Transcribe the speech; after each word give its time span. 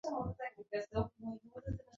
Niko 0.03 0.11
pekee 0.37 0.81
yangu 0.91 1.13
na 1.19 1.29
sijijui 1.37 1.83